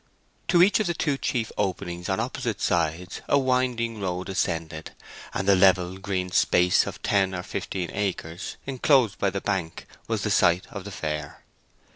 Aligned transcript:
To 0.47 0.63
each 0.63 0.79
of 0.79 0.87
the 0.87 0.95
two 0.95 1.15
chief 1.15 1.51
openings 1.59 2.09
on 2.09 2.19
opposite 2.19 2.59
sides 2.59 3.21
a 3.29 3.37
winding 3.37 4.01
road 4.01 4.29
ascended, 4.29 4.93
and 5.31 5.47
the 5.47 5.55
level 5.55 5.99
green 5.99 6.31
space 6.31 6.87
of 6.87 7.03
ten 7.03 7.35
or 7.35 7.43
fifteen 7.43 7.91
acres 7.93 8.57
enclosed 8.65 9.19
by 9.19 9.29
the 9.29 9.41
bank 9.41 9.85
was 10.07 10.23
the 10.23 10.31
site 10.31 10.65
of 10.71 10.85
the 10.85 10.91
fair. 10.91 11.43